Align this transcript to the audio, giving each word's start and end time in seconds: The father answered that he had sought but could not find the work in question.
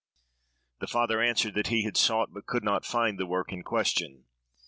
The 0.79 0.87
father 0.87 1.21
answered 1.21 1.53
that 1.53 1.67
he 1.67 1.83
had 1.83 1.95
sought 1.95 2.33
but 2.33 2.47
could 2.47 2.63
not 2.63 2.85
find 2.85 3.19
the 3.19 3.27
work 3.27 3.53
in 3.53 3.61
question. 3.61 4.25